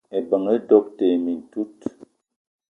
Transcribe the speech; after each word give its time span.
Ebeng 0.17 0.47
doöb 0.67 0.85
te 0.97 1.07
mintout. 1.23 1.79